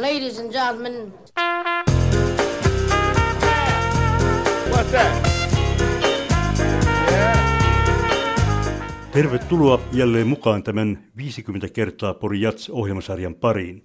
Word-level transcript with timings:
Ladies 0.00 0.38
and 0.38 0.52
gentlemen. 0.52 1.14
What's 4.70 4.90
that? 4.90 5.28
Tervetuloa 9.12 9.80
jälleen 9.92 10.26
mukaan 10.26 10.62
tämän 10.62 11.04
50 11.16 11.68
kertaa 11.68 12.14
Pori 12.14 12.40
Jats-ohjelmasarjan 12.40 13.34
pariin. 13.34 13.82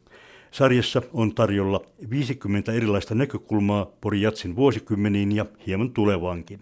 Sarjassa 0.52 1.02
on 1.14 1.36
tarjolla 1.36 1.82
50 2.10 2.74
erilaista 2.74 3.16
näkökulmaa 3.16 3.86
Pori 4.02 4.22
Jatsin 4.22 4.56
vuosikymmeniin 4.56 5.32
ja 5.32 5.46
hieman 5.68 5.92
tulevaankin. 5.92 6.60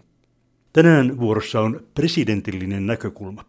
Tänään 0.72 1.18
vuorossa 1.20 1.60
on 1.60 1.80
presidentillinen 1.94 2.86
näkökulma. 2.86 3.44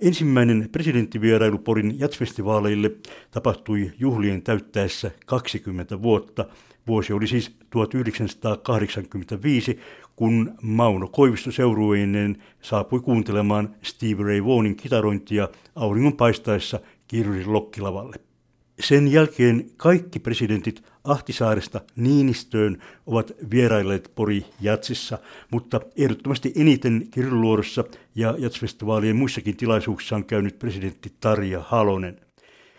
Ensimmäinen 0.00 0.68
presidenttivierailu 0.72 1.58
Porin 1.58 2.00
jatsfestivaaleille 2.00 2.90
tapahtui 3.30 3.92
juhlien 3.98 4.42
täyttäessä 4.42 5.10
20 5.26 6.02
vuotta. 6.02 6.44
Vuosi 6.86 7.12
oli 7.12 7.26
siis 7.26 7.56
1985, 7.70 9.78
kun 10.16 10.54
Mauno 10.62 11.08
Koivisto 11.08 11.52
seurueineen 11.52 12.42
saapui 12.62 13.00
kuuntelemaan 13.00 13.74
Steve 13.82 14.22
Ray 14.22 14.44
Vaughanin 14.44 14.76
kitarointia 14.76 15.48
auringon 15.74 16.16
paistaessa 16.16 16.80
Kirjurin 17.08 17.52
lokkilavalle. 17.52 18.16
Sen 18.80 19.12
jälkeen 19.12 19.70
kaikki 19.76 20.18
presidentit 20.18 20.82
Ahtisaaresta 21.06 21.80
Niinistöön 21.96 22.82
ovat 23.06 23.32
vierailleet 23.50 24.12
Pori 24.14 24.46
Jatsissa, 24.60 25.18
mutta 25.50 25.80
ehdottomasti 25.96 26.52
eniten 26.56 27.08
Kirjuluodossa 27.10 27.84
ja 28.14 28.34
Jatsfestivaalien 28.38 29.16
muissakin 29.16 29.56
tilaisuuksissa 29.56 30.16
on 30.16 30.24
käynyt 30.24 30.58
presidentti 30.58 31.12
Tarja 31.20 31.60
Halonen. 31.66 32.20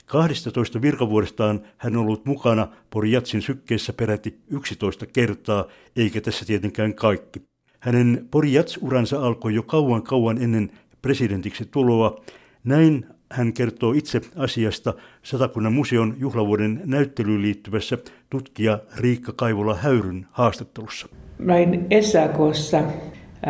12 0.06 0.82
virkavuodestaan 0.82 1.62
hän 1.78 1.96
on 1.96 2.02
ollut 2.02 2.26
mukana 2.26 2.68
Pori 2.90 3.12
Jatsin 3.12 3.42
sykkeessä 3.42 3.94
peräti 3.94 4.40
11 4.50 5.06
kertaa, 5.06 5.66
eikä 5.96 6.22
tässä 6.22 6.46
tietenkään 6.46 6.94
kaikki. 6.94 7.42
Hänen 7.80 8.28
Pori 8.32 8.54
Jats-uransa 8.54 9.22
alkoi 9.22 9.56
jo 9.56 9.64
kauan 9.64 10.04
kauan 10.04 10.42
ennen 10.42 10.72
presidentiksi 11.02 11.66
tuloa. 11.66 12.22
Näin 12.64 13.06
hän 13.32 13.54
kertoo 13.54 13.94
itse 13.94 14.22
asiasta 14.36 14.94
Satakunnan 15.24 15.74
museon 15.74 16.16
juhlavuoden 16.20 16.82
näyttelyyn 16.86 17.42
liittyvässä 17.42 17.98
tutkija 18.30 18.80
Riikka 18.98 19.34
Kaivola 19.36 19.76
Häyryn 19.76 20.26
haastattelussa. 20.32 21.08
Mä 21.40 21.54
olin 21.54 21.88
SAKssa 22.02 22.84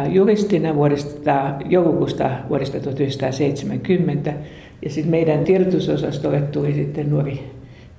juristina 0.10 0.76
vuodesta, 0.76 1.54
joulukuusta 1.66 2.30
vuodesta 2.50 2.80
1970 2.80 4.34
ja 4.82 4.90
sitten 4.90 5.12
meidän 5.12 5.44
tiedotusosastolle 5.44 6.42
tuli 6.42 6.74
sitten 6.74 7.10
nuori, 7.10 7.44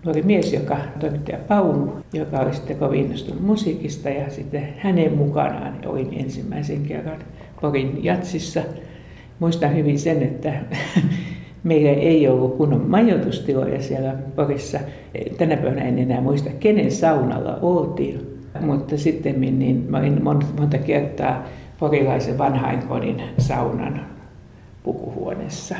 nuori 0.04 0.22
mies, 0.22 0.52
joka 0.52 0.76
toimittaja 1.00 1.38
Paunu, 1.38 1.92
joka 2.12 2.38
oli 2.38 2.54
sitten 2.54 2.76
kovin 2.76 3.00
innostunut 3.04 3.42
musiikista 3.42 4.08
ja 4.08 4.30
sitten 4.30 4.68
hänen 4.78 5.12
mukanaan 5.12 5.78
olin 5.86 6.08
ensimmäisen 6.12 6.82
kerran 6.82 7.18
Porin 7.60 8.04
jatsissa. 8.04 8.62
Muistan 9.38 9.76
hyvin 9.76 9.98
sen, 9.98 10.22
että 10.22 10.52
meillä 11.62 11.90
ei 11.90 12.28
ollut 12.28 12.56
kunnon 12.56 12.84
majoitustiloja 12.90 13.82
siellä 13.82 14.14
Porissa. 14.36 14.78
Tänä 15.38 15.56
päivänä 15.56 15.82
en 15.82 15.98
enää 15.98 16.20
muista, 16.20 16.50
kenen 16.60 16.90
saunalla 16.90 17.58
oltiin. 17.62 18.38
Mutta 18.60 18.98
sitten 18.98 19.40
niin 19.40 19.86
mä 19.88 19.98
olin 19.98 20.24
monta 20.58 20.78
kertaa 20.78 21.44
porilaisen 21.78 22.38
vanhainkodin 22.38 23.22
saunan 23.38 24.17
pukuhuoneessa. 24.92 25.74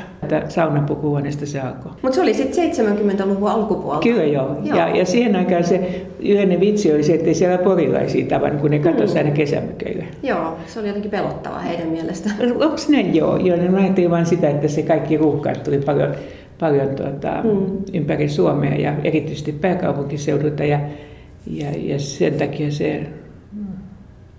Saunan 0.47 0.85
pukuhuoneesta 0.85 1.45
se 1.45 1.59
alkoi. 1.59 1.91
Mutta 2.01 2.15
se 2.15 2.21
oli 2.21 2.33
sitten 2.33 2.87
70-luvun 2.87 3.49
alkupuolella. 3.49 4.01
Kyllä 4.03 4.23
joo. 4.23 4.57
joo. 4.63 4.77
Ja, 4.77 4.95
ja 4.95 5.05
siihen 5.05 5.35
aikaan 5.35 5.63
se 5.63 6.05
yhden 6.19 6.59
vitsi 6.59 6.93
oli 6.93 7.03
se, 7.03 7.13
että 7.13 7.27
ei 7.27 7.33
siellä 7.33 7.57
porilaisia 7.57 8.25
tavannut, 8.25 8.61
kun 8.61 8.71
ne 8.71 8.79
katsoivat 8.79 9.13
mm. 9.13 9.17
aina 9.17 9.31
kesämökeillä. 9.31 10.03
Joo, 10.23 10.57
se 10.65 10.79
oli 10.79 10.87
jotenkin 10.87 11.11
pelottava 11.11 11.59
heidän 11.59 11.87
mielestään. 11.87 12.35
Onko 12.41 12.75
ne 12.89 13.01
joo? 13.01 13.37
Joo, 13.37 13.57
ne 13.57 13.77
ajattelin 13.79 14.11
vain 14.11 14.25
sitä, 14.25 14.49
että 14.49 14.67
se 14.67 14.83
kaikki 14.83 15.17
ruuhkaat 15.17 15.63
tuli 15.63 15.77
paljon, 15.77 16.15
paljon 16.59 16.89
tuota, 16.89 17.43
mm. 17.43 17.77
ympäri 17.93 18.29
Suomea 18.29 18.75
ja 18.75 18.93
erityisesti 19.03 19.51
pääkaupunkiseudulta. 19.51 20.63
Ja, 20.63 20.79
ja, 21.47 21.67
ja 21.77 21.99
sen 21.99 22.33
takia 22.33 22.71
se 22.71 23.01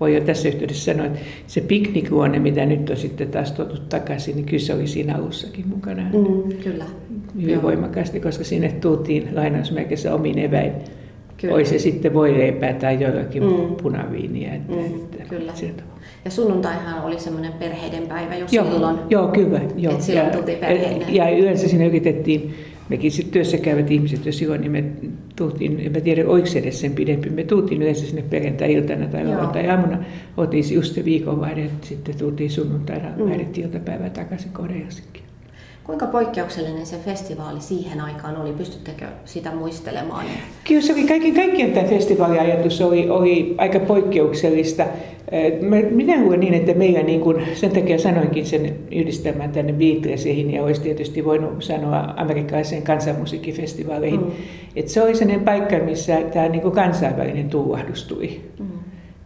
voi 0.01 0.15
jo 0.15 0.21
tässä 0.21 0.49
yhteydessä 0.49 0.93
sanoa, 0.93 1.07
että 1.07 1.19
se 1.47 1.61
piknikhuone, 1.61 2.39
mitä 2.39 2.67
nyt 2.67 2.91
on 2.91 2.97
sitten 2.97 3.29
taas 3.29 3.53
tuotu 3.53 3.77
takaisin, 3.89 4.37
niin 4.37 4.47
kyllä 4.47 4.63
se 4.63 4.75
oli 4.75 4.87
siinä 4.87 5.17
alussakin 5.17 5.69
mukana. 5.69 6.03
Mm, 6.03 6.57
kyllä. 6.63 6.85
Hyvin 7.37 7.55
Joo. 7.55 7.63
voimakkaasti, 7.63 8.21
koska 8.21 8.45
sinne 8.45 8.73
tultiin 8.73 9.29
lainausmerkissä 9.35 10.15
omin 10.15 10.39
eväin. 10.39 10.73
Kyllä. 11.37 11.55
Oli 11.55 11.65
se 11.65 11.79
sitten 11.79 12.15
voileipää 12.15 12.73
tai 12.73 13.03
jollakin 13.03 13.43
mm. 13.43 13.77
punaviiniä. 13.83 14.55
Että, 14.55 14.73
mm, 14.73 14.85
että, 14.85 15.25
kyllä. 15.29 15.55
Sieltä. 15.55 15.83
Ja 16.25 16.31
sunnuntaihan 16.31 17.05
oli 17.05 17.21
semmoinen 17.21 17.53
perheiden 17.53 18.07
päivä 18.07 18.35
jo 18.35 18.47
joo, 18.51 18.65
silloin. 18.65 18.99
Joo, 19.11 19.29
kyllä. 19.29 19.61
Joo. 19.77 19.93
Että 19.93 20.05
silloin 20.05 20.27
ja, 20.27 20.33
tultiin 20.33 20.59
perheinen. 20.59 21.15
Ja 21.15 21.31
yleensä 21.31 21.69
siinä 21.69 21.87
yritettiin 21.87 22.55
mekin 22.91 23.13
sitten 23.13 23.33
työssä 23.33 23.59
käyvät 23.59 23.91
ihmiset 23.91 24.27
jo 24.27 24.33
silloin, 24.33 24.61
niin 24.61 24.73
me 24.73 24.85
tultiin, 25.37 25.81
en 25.81 25.93
mä 25.93 26.01
tiedä 26.01 26.29
oliko 26.29 26.47
se 26.47 26.59
edes 26.59 26.81
sen 26.81 26.93
pidempi, 26.93 27.31
me 27.31 27.45
tultiin 27.45 27.83
yleensä 27.83 28.07
sinne 28.07 28.23
perjantai-iltana 28.23 29.07
tai 29.07 29.27
lauantai-aamuna, 29.27 30.05
otin 30.37 30.75
just 30.75 30.95
se 30.95 31.05
viikonvaihde, 31.05 31.71
sitten 31.83 32.15
tultiin 32.19 32.51
sunnuntaina 32.51 33.09
mm. 33.17 33.47
iltapäivää 33.57 34.11
takaisin 34.11 34.53
Koreassakin. 34.53 35.30
Kuinka 35.85 36.07
poikkeuksellinen 36.07 36.87
se 36.87 36.97
festivaali 37.05 37.61
siihen 37.61 38.01
aikaan 38.01 38.37
oli? 38.37 38.53
Pystyttekö 38.53 39.05
sitä 39.25 39.51
muistelemaan? 39.55 40.27
Kyllä 40.69 40.83
se 40.83 40.93
oli 40.93 41.03
kaiken 41.03 41.35
kaikkiaan 41.35 41.73
tämä 41.73 41.89
festivaaliajatus 41.89 42.81
oli, 42.81 43.11
oli 43.11 43.55
aika 43.59 43.81
poikkeuksellista. 43.81 44.87
Minä 45.91 46.23
luulen 46.23 46.41
niin, 46.41 46.55
että 46.55 46.75
meillä 46.75 47.03
niin 47.03 47.21
kuin, 47.21 47.43
sen 47.55 47.71
takia 47.71 47.99
sanoinkin 47.99 48.47
sen 48.47 48.77
yhdistelmän 48.93 49.53
tänne 49.53 49.73
Beatlesiin 49.73 50.51
ja 50.51 50.63
olisi 50.63 50.81
tietysti 50.81 51.25
voinut 51.25 51.63
sanoa 51.63 52.15
amerikkalaiseen 52.17 52.83
kansanmusiikkifestivaaleihin. 52.83 54.21
Mm. 54.21 54.31
Että 54.77 54.93
se 54.93 55.03
oli 55.03 55.15
sellainen 55.15 55.45
paikka, 55.45 55.77
missä 55.77 56.23
tämä 56.33 56.49
niin 56.49 56.63
kuin 56.63 56.75
kansainvälinen 56.75 57.51
tuulahdus 57.51 58.05
tuli. 58.05 58.51
Mm. 58.59 58.67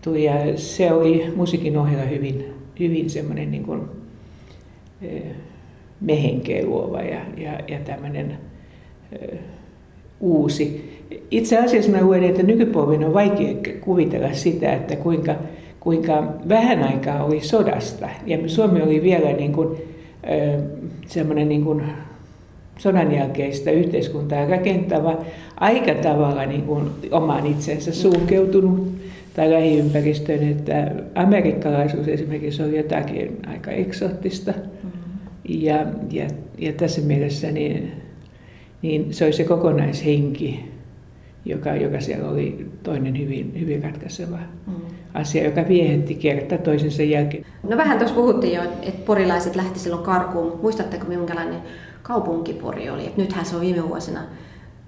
tuli. 0.03 0.25
Ja 0.25 0.35
se 0.57 0.93
oli 0.93 1.33
musiikin 1.37 1.77
ohella 1.77 2.05
hyvin, 2.05 2.45
hyvin 2.81 3.11
semmoinen 3.11 3.51
niin 3.51 3.65
kuin, 3.65 3.83
mehenkeä 6.01 6.67
luova 6.67 7.03
ja, 7.03 7.21
ja, 7.37 7.61
ja 7.69 7.79
tämmöinen 7.85 8.39
ö, 9.13 9.37
uusi. 10.21 10.95
Itse 11.31 11.59
asiassa 11.59 11.91
mä 11.91 12.03
luen, 12.03 12.25
että 12.25 12.43
nykypolvin 12.43 13.05
on 13.05 13.15
vaikea 13.15 13.55
kuvitella 13.81 14.33
sitä, 14.33 14.73
että 14.73 14.97
kuinka, 14.97 15.35
kuinka 15.81 16.33
vähän 16.49 16.83
aikaa 16.83 17.25
oli 17.25 17.41
sodasta. 17.41 18.09
Ja 18.27 18.39
Suomi 18.49 18.83
oli 18.83 19.03
vielä 19.03 19.33
niin 19.33 19.53
kuin, 19.53 19.69
ö, 20.31 20.63
semmoinen 21.07 21.49
niin 21.49 21.65
kuin 21.65 21.83
sodan 22.79 23.13
jälkeistä 23.13 23.71
yhteiskuntaa 23.71 24.47
rakentava, 24.47 25.19
aika 25.61 25.95
tavalla 25.95 26.47
niin 26.47 26.63
kuin 26.63 26.91
omaan 27.11 27.47
itsensä 27.47 27.93
sulkeutunut 27.93 28.89
tai 29.35 29.53
lähiympäristöön, 29.53 30.49
että 30.49 30.93
amerikkalaisuus 31.15 32.09
esimerkiksi 32.09 32.63
oli 32.63 32.77
jotakin 32.77 33.39
aika 33.47 33.71
eksoottista. 33.71 34.53
Ja, 35.49 35.87
ja, 36.11 36.27
ja 36.59 36.73
tässä 36.73 37.01
mielessä 37.01 37.51
niin, 37.51 37.93
niin 38.83 39.15
se 39.15 39.25
oli 39.25 39.33
se 39.33 39.45
kokonaishenki, 39.45 40.65
joka, 41.45 41.75
joka 41.75 42.01
siellä 42.01 42.29
oli 42.29 42.71
toinen 42.83 43.19
hyvin, 43.19 43.61
hyvin 43.61 43.85
ratkaiseva 43.85 44.39
mm. 44.67 44.75
asia, 45.15 45.45
joka 45.45 45.69
viehetti 45.69 46.15
kerta 46.15 46.59
toisensa 46.59 47.03
jälkeen. 47.03 47.47
No 47.69 47.77
vähän 47.77 47.99
tuossa 47.99 48.15
puhuttiin 48.17 48.55
jo, 48.55 48.63
että 48.63 49.05
porilaiset 49.07 49.57
lähti 49.57 49.79
silloin 49.79 50.03
karkuun. 50.03 50.59
Muistatteko, 50.63 51.05
minkälainen 51.07 51.61
kaupunki 52.03 52.53
Pori 52.53 52.91
oli? 52.91 53.07
Et 53.07 53.17
nythän 53.17 53.45
se 53.45 53.57
on 53.57 53.63
viime 53.63 53.89
vuosina 53.89 54.21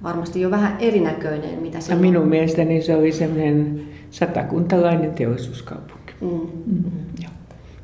varmasti 0.03 0.41
jo 0.41 0.51
vähän 0.51 0.77
erinäköinen, 0.81 1.59
mitä 1.63 1.81
se 1.81 1.95
no, 1.95 2.01
Minun 2.01 2.29
mielestäni 2.29 2.83
se 2.83 2.97
oli 2.97 3.13
semmoinen 3.13 3.83
satakuntalainen 4.11 5.11
teollisuuskaupunki. 5.11 6.13
Mm. 6.21 6.29
Mm. 6.67 6.83
Joo. 7.23 7.33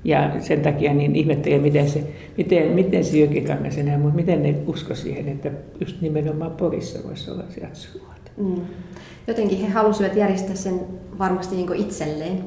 Ja 0.04 0.30
sen 0.38 0.60
takia 0.60 0.94
niin 0.94 1.16
ihmettelen, 1.16 1.62
miten 1.62 1.88
se, 1.88 2.04
miten, 2.36 2.68
miten 2.68 3.04
se 3.04 3.18
Jyrkikangas 3.18 3.78
enää, 3.78 3.98
mutta 3.98 4.16
miten 4.16 4.42
ne 4.42 4.54
usko 4.66 4.94
siihen, 4.94 5.28
että 5.28 5.50
just 5.80 6.00
nimenomaan 6.00 6.50
Porissa 6.50 6.98
voisi 7.08 7.30
olla 7.30 7.44
jatsuvuoto. 7.62 8.30
Mm. 8.36 8.60
Jotenkin 9.26 9.58
he 9.58 9.68
halusivat 9.68 10.16
järjestää 10.16 10.54
sen 10.54 10.80
varmasti 11.18 11.56
niin 11.56 11.76
itselleen. 11.76 12.44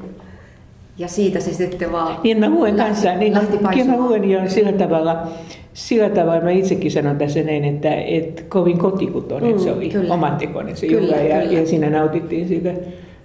Ja 0.98 1.08
siitä 1.08 1.40
se 1.40 1.52
sitten 1.52 1.92
vaan 1.92 2.18
Niin 2.22 2.40
mä 2.40 2.48
luen 2.50 2.76
kanssa, 2.76 3.14
niin 3.14 3.32
kyllä 3.72 3.84
mä 3.84 3.96
luen 3.96 4.30
jo 4.30 4.40
sillä 4.48 4.72
tavalla, 4.72 5.28
sillä 5.74 6.10
tavalla 6.10 6.42
mä 6.42 6.50
itsekin 6.50 6.90
sanon 6.90 7.16
tässä 7.16 7.42
näin, 7.42 7.64
että, 7.64 7.94
että 7.94 8.42
kovin 8.48 8.78
kotikutoinen 8.78 9.52
mm, 9.52 9.58
se 9.58 9.72
oli, 9.72 9.92
tekoinen 10.38 10.76
se 10.76 10.86
kyllä, 10.86 11.16
ja, 11.16 11.42
ja 11.42 11.66
siinä 11.66 11.90
nautittiin 11.90 12.48
siitä 12.48 12.74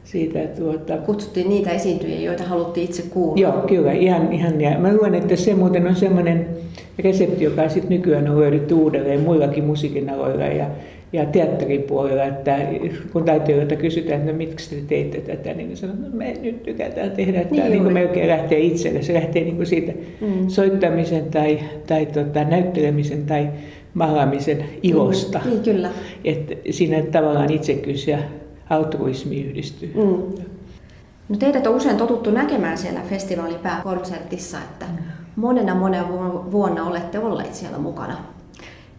siitä, 0.03 0.39
tuota... 0.39 0.97
Kutsuttiin 0.97 1.49
niitä 1.49 1.69
esiintyjiä, 1.69 2.21
joita 2.21 2.43
haluttiin 2.43 2.85
itse 2.85 3.03
kuulla. 3.09 3.41
Joo, 3.41 3.61
kyllä, 3.67 3.91
ihan, 3.91 4.33
ihan. 4.33 4.61
Ja 4.61 4.79
mä 4.79 4.93
luen, 4.93 5.15
että 5.15 5.35
se 5.35 5.55
muuten 5.55 5.87
on 5.87 5.95
semmoinen 5.95 6.47
resepti, 6.99 7.43
joka 7.43 7.69
sitten 7.69 7.89
nykyään 7.89 8.29
on 8.29 8.39
löydetty 8.39 8.73
uudelleen 8.73 9.19
muillakin 9.19 9.63
musiikin 9.63 10.09
aloilla. 10.09 10.43
Ja, 10.43 10.65
ja 11.13 11.25
teatteripuolella, 11.25 12.23
että 12.23 12.57
kun 13.13 13.23
taiteilijoilta 13.23 13.75
kysytään, 13.75 14.19
että 14.19 14.31
no 14.31 14.37
miksi 14.37 14.75
te 14.75 14.81
teitte 14.87 15.21
tätä, 15.21 15.53
niin 15.53 15.69
ne 15.69 15.75
sanoo, 15.75 15.95
että 15.95 16.09
no 16.09 16.17
me 16.17 16.33
nyt 16.41 16.63
tykätään 16.63 17.11
tehdä, 17.11 17.41
että 17.41 17.55
niin, 17.55 17.71
niin 17.71 17.93
melkein 17.93 18.27
lähtee 18.27 18.59
itselle. 18.59 19.01
Se 19.01 19.13
lähtee 19.13 19.43
niin 19.43 19.55
kuin 19.55 19.65
siitä 19.65 19.91
mm. 20.21 20.47
soittamisen 20.47 21.25
tai, 21.25 21.59
tai 21.87 22.05
tota, 22.05 22.43
näyttelemisen 22.43 23.25
tai 23.25 23.47
maalaamisen 23.93 24.63
ilosta. 24.83 25.39
Mm, 25.45 25.49
niin, 25.49 25.63
kyllä. 25.63 25.89
Että 26.25 26.55
siinä 26.69 27.01
tavallaan 27.01 27.53
itsekyys 27.53 28.07
ja 28.07 28.17
altruismi 28.71 29.41
yhdistyy. 29.41 29.91
Mm. 29.95 30.43
No 31.29 31.37
teidät 31.39 31.67
on 31.67 31.75
usein 31.75 31.97
totuttu 31.97 32.31
näkemään 32.31 32.77
siellä 32.77 32.99
festivaalipääkonsertissa, 33.09 34.57
että 34.57 34.85
mm. 34.85 34.97
monena 35.35 35.75
monena 35.75 36.07
vuonna 36.51 36.83
olette 36.83 37.19
olleet 37.19 37.55
siellä 37.55 37.77
mukana. 37.77 38.17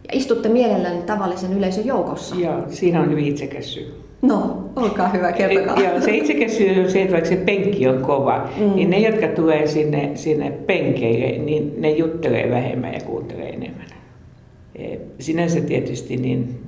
Ja 0.07 0.09
istutte 0.11 0.49
mielellään 0.49 1.03
tavallisen 1.03 1.53
yleisön 1.53 1.85
joukossa. 1.85 2.35
Joo, 2.35 2.63
siinä 2.69 3.01
on 3.01 3.09
hyvin 3.09 3.27
itsekäs 3.27 3.73
syy. 3.73 4.03
No, 4.21 4.69
olkaa 4.75 5.09
hyvä, 5.09 5.31
kertokaa. 5.31 5.79
Joo, 5.79 6.01
se 6.01 6.11
itsekäs 6.11 6.57
syy 6.57 6.83
on 6.83 6.91
se, 6.91 7.01
että 7.01 7.13
vaikka 7.13 7.29
se 7.29 7.35
penkki 7.35 7.87
on 7.87 8.01
kova, 8.01 8.49
mm. 8.57 8.75
niin 8.75 8.89
ne, 8.89 8.99
jotka 8.99 9.27
tulee 9.27 9.67
sinne, 9.67 10.11
sinne 10.15 10.51
penkeille, 10.51 11.37
niin 11.37 11.73
ne 11.77 11.91
juttelee 11.91 12.49
vähemmän 12.49 12.93
ja 12.93 12.99
kuuntelee 12.99 13.49
enemmän. 13.49 13.85
E, 14.75 14.97
sinänsä 15.19 15.61
tietysti 15.61 16.17
niin 16.17 16.59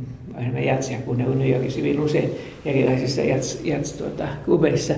mä 0.54 0.60
jatsia 0.60 0.98
kuunnellut 1.06 1.38
New 1.38 1.50
Yorkissa 1.50 1.80
hyvin 1.80 2.00
usein 2.00 2.30
erilaisissa 2.66 3.22
jats, 3.22 3.62
jats 3.64 3.94
tuota, 3.94 4.28
klubeissa, 4.46 4.94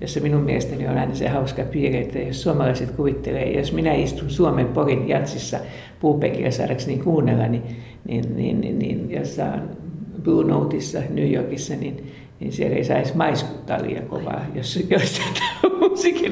jossa 0.00 0.20
minun 0.20 0.42
mielestäni 0.42 0.88
on 0.88 0.98
aina 0.98 1.14
se 1.14 1.28
hauska 1.28 1.62
piirre, 1.64 2.00
että 2.00 2.18
jos 2.18 2.42
suomalaiset 2.42 2.90
kuvittelee, 2.90 3.58
jos 3.58 3.72
minä 3.72 3.94
istun 3.94 4.30
Suomen 4.30 4.66
Porin 4.66 5.08
jatsissa 5.08 5.58
puupenkillä 6.00 6.50
saadakseni 6.50 6.98
kuunnella, 6.98 7.46
niin, 7.46 7.62
niin, 8.08 8.36
niin, 8.36 8.60
niin, 8.60 8.78
niin 8.78 9.10
jos 9.10 9.36
saan 9.36 9.70
Blue 10.22 10.44
Noteissa 10.44 10.98
New 11.10 11.32
Yorkissa, 11.32 11.74
niin 11.74 12.12
niin 12.42 12.52
siellä 12.52 12.76
ei 12.76 12.84
saisi 12.84 13.16
maiskuttaa 13.16 13.82
liian 13.82 14.06
kovaa, 14.06 14.46
jos, 14.54 14.84
jos 14.90 15.20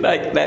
aikana. 0.04 0.42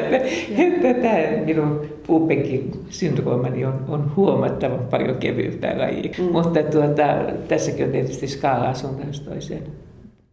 Että 0.58 0.94
tämä 0.94 1.46
minun 1.46 1.86
puupenkin 2.08 2.72
syndroomani 2.90 3.66
on, 3.66 3.86
on 3.88 4.12
huomattavan 4.16 4.80
paljon 4.92 5.18
kevyempää 5.18 5.78
lajia. 5.78 6.12
Mm. 6.18 6.32
Mutta 6.32 6.64
tuota, 6.64 7.04
tässäkin 7.48 7.86
on 7.86 7.92
tietysti 7.92 8.28
skaalaa 8.28 8.74
suuntaan 8.74 9.10
toiseen. 9.26 9.64